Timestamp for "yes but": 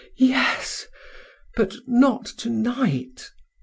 0.17-1.75